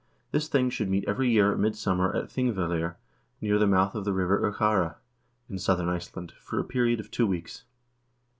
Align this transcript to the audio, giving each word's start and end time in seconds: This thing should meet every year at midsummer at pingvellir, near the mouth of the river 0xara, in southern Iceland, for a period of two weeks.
This 0.31 0.47
thing 0.47 0.71
should 0.71 0.89
meet 0.89 1.03
every 1.07 1.29
year 1.29 1.51
at 1.51 1.59
midsummer 1.59 2.11
at 2.15 2.29
pingvellir, 2.29 2.95
near 3.39 3.59
the 3.59 3.67
mouth 3.67 3.93
of 3.93 4.03
the 4.03 4.13
river 4.13 4.51
0xara, 4.51 4.95
in 5.47 5.59
southern 5.59 5.89
Iceland, 5.89 6.33
for 6.39 6.59
a 6.59 6.63
period 6.63 6.99
of 6.99 7.11
two 7.11 7.27
weeks. 7.27 7.65